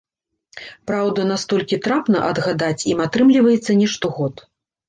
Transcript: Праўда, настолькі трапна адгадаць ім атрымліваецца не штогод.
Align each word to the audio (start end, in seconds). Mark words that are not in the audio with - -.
Праўда, 0.91 1.25
настолькі 1.33 1.79
трапна 1.87 2.23
адгадаць 2.31 2.85
ім 2.95 3.07
атрымліваецца 3.09 3.71
не 3.83 3.87
штогод. 3.95 4.35